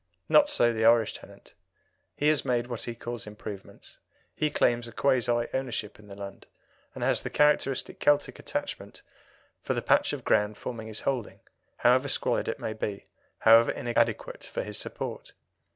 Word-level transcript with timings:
Not 0.27 0.49
so 0.49 0.73
the 0.73 0.83
Irish 0.83 1.13
tenant. 1.13 1.53
He 2.15 2.29
has 2.29 2.43
made 2.43 2.65
what 2.65 2.85
he 2.85 2.95
calls 2.95 3.27
improvements, 3.27 3.99
he 4.33 4.49
claims 4.49 4.87
a 4.87 4.91
quasi 4.91 5.45
ownership 5.53 5.99
in 5.99 6.07
the 6.07 6.15
land, 6.15 6.47
and 6.95 7.03
has 7.03 7.21
the 7.21 7.29
characteristic 7.29 7.99
Celtic 7.99 8.39
attachment 8.39 9.03
for 9.61 9.75
the 9.75 9.81
patch 9.83 10.11
of 10.11 10.23
ground 10.25 10.57
forming 10.57 10.87
his 10.87 11.01
holding, 11.01 11.41
however 11.77 12.07
squalid 12.09 12.47
it 12.47 12.59
may 12.59 12.73
be, 12.73 13.05
however 13.41 13.71
inadequate 13.71 14.43
for 14.43 14.63
his 14.63 14.79
support. 14.79 15.33